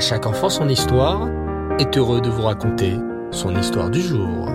[0.00, 1.28] Chaque enfant son histoire
[1.78, 2.96] est heureux de vous raconter
[3.30, 4.48] son histoire du jour.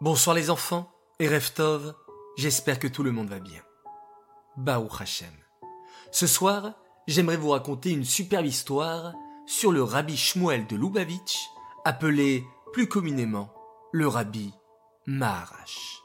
[0.00, 1.94] Bonsoir les enfants et Reftov,
[2.38, 3.60] j'espère que tout le monde va bien.
[4.56, 5.28] Baou Hashem.
[6.10, 6.72] Ce soir,
[7.06, 9.12] j'aimerais vous raconter une superbe histoire
[9.46, 11.38] sur le rabbi Shmuel de Lubavitch,
[11.84, 12.42] appelé
[12.72, 13.52] plus communément
[13.92, 14.50] le rabbi
[15.06, 16.00] Maharash.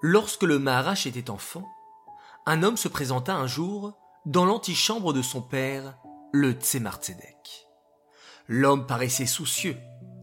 [0.00, 1.68] Lorsque le Maharash était enfant,
[2.46, 3.96] un homme se présenta un jour
[4.26, 5.98] dans l'antichambre de son père,
[6.32, 7.68] le Tzemar Tzedek.
[8.48, 9.76] L'homme paraissait soucieux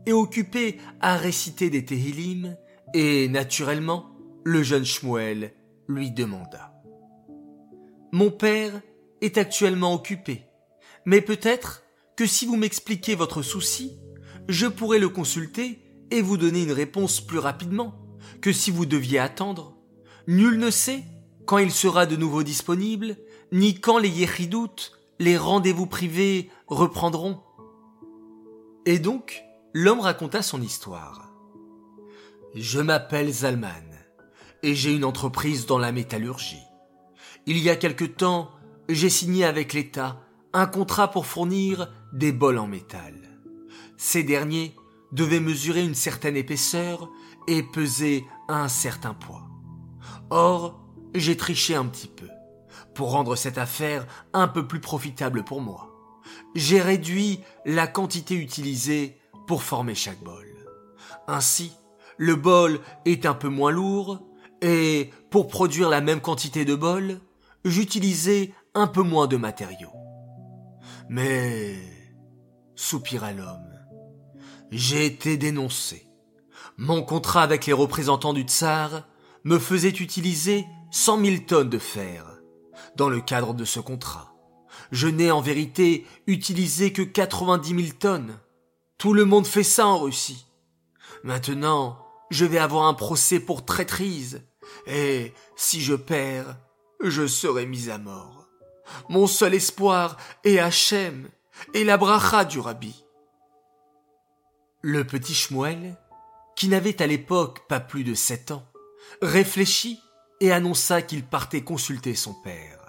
[0.05, 2.57] et occupé à réciter des Tehillim,
[2.93, 4.11] et naturellement,
[4.43, 5.53] le jeune Shmuel
[5.87, 6.73] lui demanda.
[8.11, 8.81] Mon père
[9.21, 10.45] est actuellement occupé,
[11.05, 11.83] mais peut-être
[12.15, 13.99] que si vous m'expliquez votre souci,
[14.47, 15.79] je pourrai le consulter
[16.11, 17.93] et vous donner une réponse plus rapidement
[18.41, 19.77] que si vous deviez attendre.
[20.27, 21.03] Nul ne sait
[21.49, 23.17] quand il sera de nouveau disponible,
[23.51, 27.41] ni quand les yéchidoutes, les rendez-vous privés, reprendront.
[28.85, 29.41] Et donc,
[29.73, 31.33] l'homme raconta son histoire.
[32.53, 33.89] Je m'appelle Zalman,
[34.61, 36.67] et j'ai une entreprise dans la métallurgie.
[37.47, 38.51] Il y a quelque temps,
[38.87, 40.21] j'ai signé avec l'État
[40.53, 43.15] un contrat pour fournir des bols en métal.
[43.97, 44.75] Ces derniers
[45.13, 47.09] devaient mesurer une certaine épaisseur
[47.47, 49.47] et peser un certain poids.
[50.29, 52.29] Or, j'ai triché un petit peu,
[52.93, 55.89] pour rendre cette affaire un peu plus profitable pour moi.
[56.55, 60.45] J'ai réduit la quantité utilisée pour former chaque bol.
[61.27, 61.71] Ainsi,
[62.17, 64.19] le bol est un peu moins lourd,
[64.61, 67.19] et pour produire la même quantité de bol,
[67.63, 69.93] j'utilisais un peu moins de matériaux.
[71.09, 71.75] Mais,
[72.75, 73.73] soupira l'homme,
[74.71, 76.07] j'ai été dénoncé.
[76.77, 79.07] Mon contrat avec les représentants du tsar
[79.43, 82.25] me faisait utiliser cent mille tonnes de fer.
[82.95, 84.33] Dans le cadre de ce contrat,
[84.91, 88.39] je n'ai en vérité utilisé que quatre-vingt-dix mille tonnes.
[88.97, 90.47] Tout le monde fait ça en Russie.
[91.23, 94.43] Maintenant, je vais avoir un procès pour traîtrise,
[94.87, 96.57] et si je perds,
[97.01, 98.47] je serai mis à mort.
[99.07, 101.29] Mon seul espoir est Hachem
[101.73, 103.05] et la bracha du rabbi.
[104.81, 105.97] Le petit Shmuel,
[106.55, 108.65] qui n'avait à l'époque pas plus de sept ans,
[109.21, 109.99] réfléchit
[110.39, 112.79] et annonça qu'il partait consulter son père.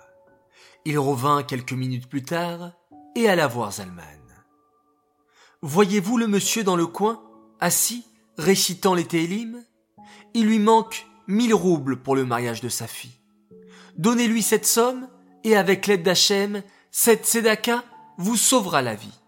[0.84, 2.72] Il revint quelques minutes plus tard
[3.14, 4.04] et alla voir Zalman.
[5.62, 7.22] Voyez-vous le monsieur dans le coin,
[7.60, 8.06] assis,
[8.38, 9.62] récitant les Télim
[10.32, 13.18] Il lui manque mille roubles pour le mariage de sa fille.
[13.96, 15.08] Donnez-lui cette somme,
[15.44, 17.84] et avec l'aide d'Hachem, cette Sedaka
[18.16, 19.18] vous sauvera la vie.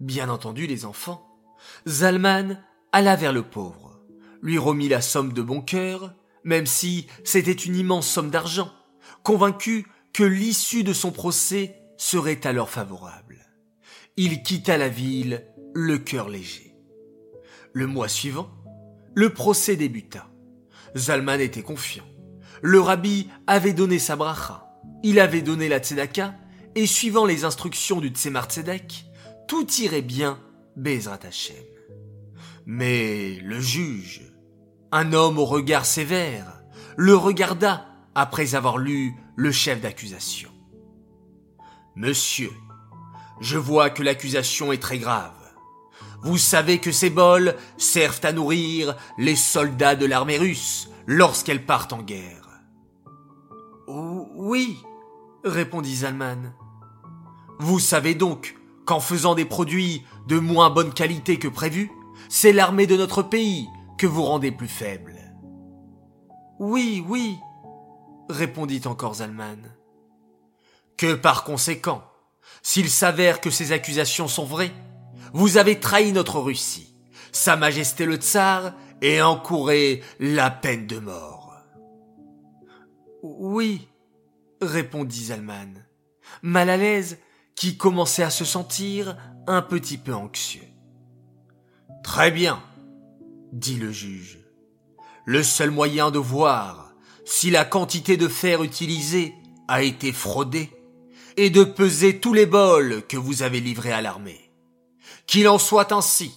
[0.00, 1.26] Bien entendu, les enfants,
[1.88, 2.62] Zalman
[2.92, 3.98] alla vers le pauvre,
[4.42, 6.14] lui remit la somme de bon cœur,
[6.46, 8.72] même si c'était une immense somme d'argent,
[9.24, 13.44] convaincu que l'issue de son procès serait alors favorable.
[14.16, 16.74] Il quitta la ville, le cœur léger.
[17.72, 18.48] Le mois suivant,
[19.14, 20.28] le procès débuta.
[20.96, 22.06] Zalman était confiant.
[22.62, 26.36] Le rabbi avait donné sa bracha, il avait donné la tzedaka,
[26.76, 29.04] et suivant les instructions du tzemar tzedek,
[29.48, 30.40] tout irait bien,
[30.76, 31.56] Bezrat Hashem.
[32.66, 34.35] Mais le juge,
[34.92, 36.56] un homme au regard sévère
[36.96, 40.50] le regarda après avoir lu le chef d'accusation.
[41.94, 42.52] Monsieur,
[43.40, 45.32] je vois que l'accusation est très grave.
[46.22, 51.92] Vous savez que ces bols servent à nourrir les soldats de l'armée russe lorsqu'elles partent
[51.92, 52.48] en guerre.
[53.86, 54.78] Oui,
[55.44, 56.54] répondit Zalman.
[57.58, 61.90] Vous savez donc qu'en faisant des produits de moins bonne qualité que prévu,
[62.28, 65.14] c'est l'armée de notre pays que vous rendez plus faible.
[66.58, 67.36] Oui, oui,
[68.28, 69.58] répondit encore Zalman.
[70.96, 72.02] Que par conséquent,
[72.62, 74.72] s'il s'avère que ces accusations sont vraies,
[75.32, 76.94] vous avez trahi notre Russie,
[77.32, 81.54] Sa Majesté le Tsar, et encouré la peine de mort.
[83.22, 83.88] Oui,
[84.62, 85.84] répondit Zalman,
[86.42, 87.18] mal à l'aise,
[87.54, 89.16] qui commençait à se sentir
[89.46, 90.66] un petit peu anxieux.
[92.02, 92.62] Très bien,
[93.58, 94.38] dit le juge.
[95.24, 96.92] Le seul moyen de voir
[97.24, 99.34] si la quantité de fer utilisée
[99.66, 100.70] a été fraudée
[101.36, 104.50] est de peser tous les bols que vous avez livrés à l'armée.
[105.26, 106.32] Qu'il en soit ainsi,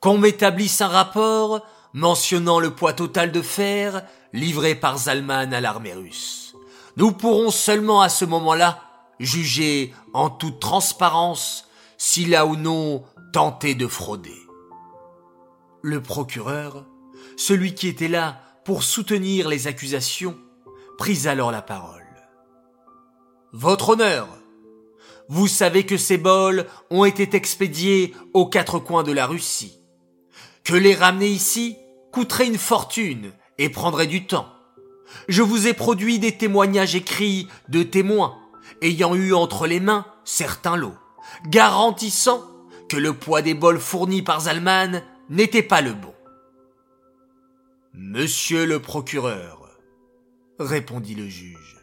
[0.00, 4.02] qu'on m'établisse un rapport mentionnant le poids total de fer
[4.32, 6.54] livré par Zalman à l'armée russe.
[6.96, 8.82] Nous pourrons seulement à ce moment-là
[9.18, 11.66] juger en toute transparence
[11.98, 13.02] s'il a ou non
[13.32, 14.49] tenté de frauder.
[15.82, 16.84] Le procureur,
[17.36, 20.36] celui qui était là pour soutenir les accusations,
[20.98, 22.06] prit alors la parole.
[23.52, 24.28] Votre honneur.
[25.28, 29.78] Vous savez que ces bols ont été expédiés aux quatre coins de la Russie.
[30.64, 31.76] Que les ramener ici
[32.12, 34.48] coûterait une fortune et prendrait du temps.
[35.28, 38.36] Je vous ai produit des témoignages écrits de témoins
[38.82, 40.94] ayant eu entre les mains certains lots,
[41.48, 42.42] garantissant
[42.88, 46.12] que le poids des bols fournis par Zalman n'était pas le bon.
[47.94, 49.70] Monsieur le procureur,
[50.58, 51.78] répondit le juge,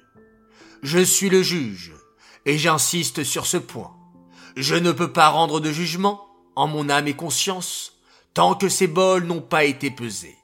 [0.84, 1.94] je suis le juge,
[2.46, 3.96] et j'insiste sur ce point.
[4.58, 7.94] Je ne peux pas rendre de jugement, en mon âme et conscience,
[8.34, 10.38] tant que ces bols n'ont pas été pesés.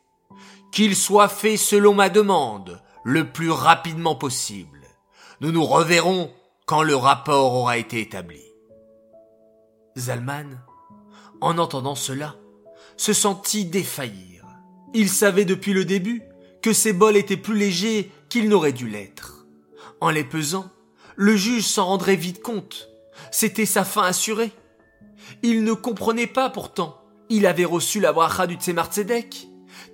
[0.72, 4.82] Qu'il soit fait selon ma demande, le plus rapidement possible.
[5.42, 6.32] Nous nous reverrons
[6.66, 8.42] quand le rapport aura été établi.
[9.98, 10.62] Zalman,
[11.42, 12.36] en entendant cela,
[12.98, 14.46] se sentit défaillir.
[14.94, 16.22] Il savait depuis le début
[16.62, 19.46] que ces bols étaient plus légers qu'ils n'auraient dû l'être.
[20.02, 20.70] En les pesant,
[21.16, 22.90] le juge s'en rendrait vite compte.
[23.32, 24.52] C'était sa fin assurée.
[25.42, 27.02] Il ne comprenait pas pourtant.
[27.30, 29.48] Il avait reçu la bracha du Tzemar Tzedek,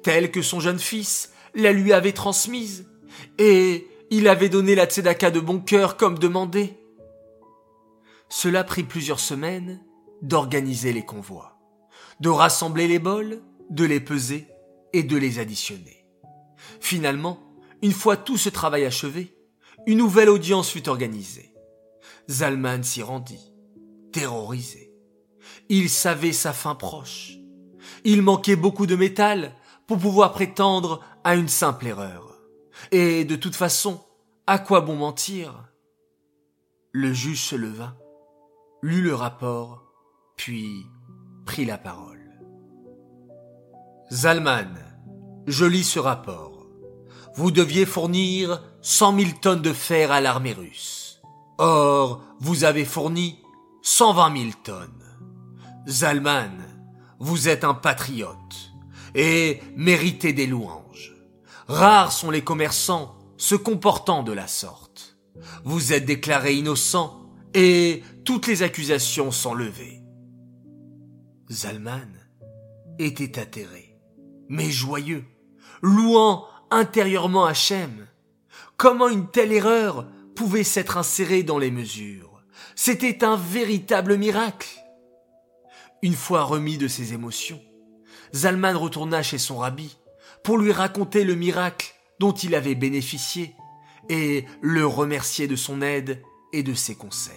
[0.04, 2.88] telle que son jeune fils la lui avait transmise,
[3.38, 6.78] et il avait donné la tzedaka de bon cœur comme demandé.
[8.30, 9.84] Cela prit plusieurs semaines
[10.22, 11.59] d'organiser les convois,
[12.20, 14.48] de rassembler les bols, de les peser
[14.94, 16.06] et de les additionner.
[16.80, 17.40] Finalement,
[17.82, 19.36] une fois tout ce travail achevé,
[19.86, 21.54] une nouvelle audience fut organisée.
[22.30, 23.54] Zalman s'y rendit,
[24.12, 24.94] terrorisé.
[25.70, 27.38] Il savait sa fin proche.
[28.04, 29.56] Il manquait beaucoup de métal
[29.88, 32.38] pour pouvoir prétendre à une simple erreur.
[32.92, 34.04] Et de toute façon,
[34.48, 35.66] à quoi bon mentir?
[36.92, 37.98] Le juge se leva,
[38.82, 39.84] lut le rapport,
[40.36, 40.86] puis
[41.58, 42.40] la parole.
[44.12, 44.76] Zalman,
[45.48, 46.68] je lis ce rapport.
[47.36, 51.22] Vous deviez fournir cent mille tonnes de fer à l'armée russe.
[51.58, 53.40] Or, vous avez fourni
[53.82, 55.04] cent vingt mille tonnes.
[55.88, 56.66] Zalman,
[57.20, 58.72] vous êtes un patriote
[59.16, 61.16] et méritez des louanges.
[61.68, 65.18] Rares sont les commerçants se comportant de la sorte.
[65.64, 67.22] Vous êtes déclaré innocent
[67.54, 69.99] et toutes les accusations sont levées.
[71.52, 72.12] Zalman
[73.00, 73.98] était atterré,
[74.50, 75.26] mais joyeux,
[75.82, 78.08] louant intérieurement Hachem.
[78.78, 82.44] Comment une telle erreur pouvait s'être insérée dans les mesures?
[82.76, 84.70] C'était un véritable miracle.
[86.04, 87.62] Une fois remis de ses émotions,
[88.34, 89.98] Zalman retourna chez son rabbi
[90.44, 93.56] pour lui raconter le miracle dont il avait bénéficié
[94.08, 96.22] et le remercier de son aide
[96.54, 97.34] et de ses conseils.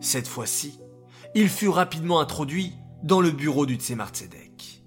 [0.00, 0.78] Cette fois-ci,
[1.34, 2.72] il fut rapidement introduit
[3.06, 4.82] dans le bureau du Tzemar Tzedek.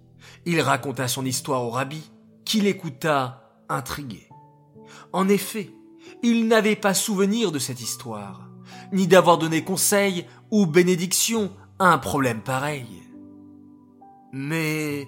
[0.46, 2.12] Il raconta son histoire au rabbi,
[2.44, 4.28] qui l'écouta intrigué.
[5.14, 5.72] En effet,
[6.22, 8.50] il n'avait pas souvenir de cette histoire,
[8.92, 12.88] ni d'avoir donné conseil ou bénédiction à un problème pareil.
[14.34, 15.08] Mais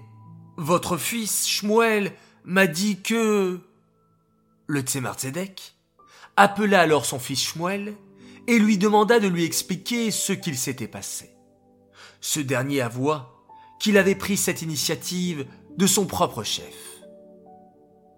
[0.55, 2.13] votre fils, Shmuel,
[2.45, 3.59] m'a dit que...
[4.67, 5.75] Le Tzemar Tzedek
[6.37, 7.93] appela alors son fils Shmuel
[8.47, 11.31] et lui demanda de lui expliquer ce qu'il s'était passé.
[12.21, 13.33] Ce dernier avoua
[13.79, 17.01] qu'il avait pris cette initiative de son propre chef.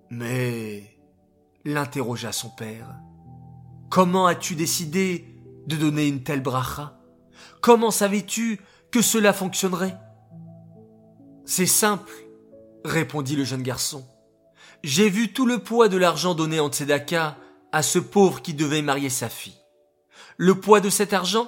[0.09, 0.99] Mais,
[1.63, 2.95] l'interrogea son père,
[3.89, 5.25] comment as-tu décidé
[5.65, 6.99] de donner une telle bracha?
[7.61, 8.59] Comment savais-tu
[8.91, 9.97] que cela fonctionnerait?
[11.45, 12.13] C'est simple,
[12.83, 14.05] répondit le jeune garçon.
[14.83, 17.37] J'ai vu tout le poids de l'argent donné en tzedaka
[17.71, 19.57] à ce pauvre qui devait marier sa fille.
[20.35, 21.47] Le poids de cet argent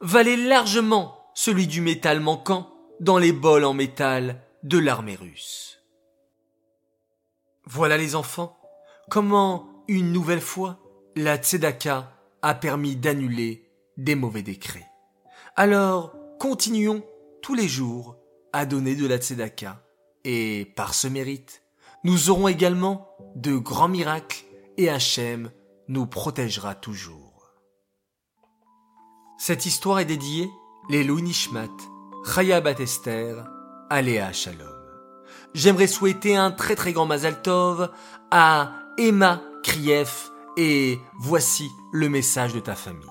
[0.00, 5.82] valait largement celui du métal manquant dans les bols en métal de l'armée russe.
[7.66, 8.58] Voilà les enfants,
[9.10, 10.80] comment, une nouvelle fois,
[11.14, 14.88] la tzedaka a permis d'annuler des mauvais décrets.
[15.56, 17.04] Alors, continuons
[17.42, 18.16] tous les jours
[18.54, 19.84] à donner de la tzedaka,
[20.24, 21.62] et par ce mérite,
[22.02, 24.44] nous aurons également de grands miracles
[24.78, 25.50] et Hachem
[25.88, 27.52] nous protégera toujours.
[29.38, 30.48] Cette histoire est dédiée
[30.88, 31.68] les Nishmat,
[32.24, 33.34] Chaya Batester,
[33.90, 34.68] Aléa Shalom.
[35.54, 37.90] J'aimerais souhaiter un très très grand Mazal Tov
[38.30, 43.10] à Emma Krief et voici le message de ta famille.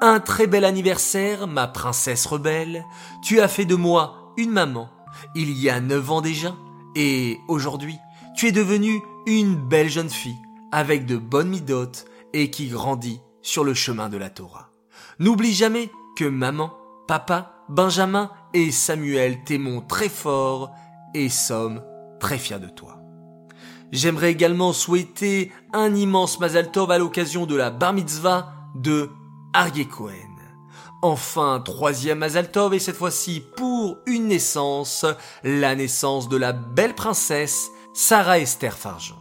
[0.00, 2.84] Un très bel anniversaire, ma princesse rebelle.
[3.22, 4.90] Tu as fait de moi une maman
[5.34, 6.54] il y a neuf ans déjà
[6.94, 7.98] et aujourd'hui
[8.36, 10.38] tu es devenue une belle jeune fille
[10.72, 14.70] avec de bonnes midotes et qui grandit sur le chemin de la Torah.
[15.18, 16.72] N'oublie jamais que maman,
[17.10, 20.70] papa, Benjamin et Samuel t'aimons très fort
[21.12, 21.82] et sommes
[22.20, 23.00] très fiers de toi.
[23.90, 29.10] J'aimerais également souhaiter un immense Mazal Tov à l'occasion de la Bar Mitzvah de
[29.52, 30.14] Aryeh Cohen.
[31.02, 35.04] Enfin, troisième Mazaltov et cette fois-ci pour une naissance,
[35.42, 39.16] la naissance de la belle princesse Sarah Esther Farjan.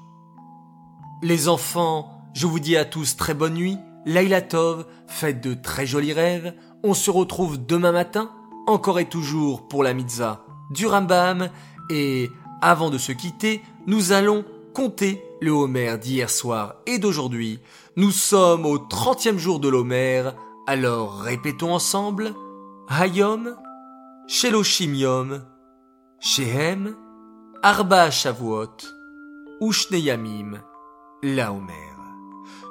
[1.23, 5.87] Les enfants, je vous dis à tous très bonne nuit, Laila Tov, faites de très
[5.87, 8.31] jolis rêves, on se retrouve demain matin,
[8.67, 11.49] encore et toujours pour la mitzvah du Rambam,
[11.89, 12.29] et
[12.61, 17.59] avant de se quitter, nous allons compter le Homer d'hier soir et d'aujourd'hui.
[17.95, 20.29] Nous sommes au trentième jour de l'Homer,
[20.67, 22.33] alors répétons ensemble
[22.89, 23.55] Hayom,
[24.27, 25.41] Sheloshim Yom,
[26.19, 26.95] Shehem,
[27.63, 28.77] Arba Shavuot,
[29.61, 30.61] Ushneyamim,
[31.23, 31.73] la Homer.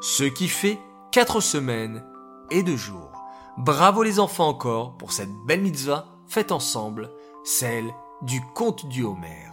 [0.00, 0.78] Ce qui fait
[1.10, 2.04] quatre semaines
[2.50, 3.17] et deux jours.
[3.58, 7.10] Bravo les enfants encore pour cette belle mitzvah faite ensemble,
[7.42, 9.50] celle du conte du Homer.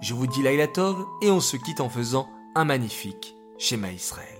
[0.00, 4.37] Je vous dis Laila Tov et on se quitte en faisant un magnifique schéma Israël.